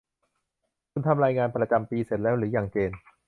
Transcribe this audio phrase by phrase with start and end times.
[0.91, 2.91] คุณทำรายงานประจำปีเสร็จแล้วหรือยังเจน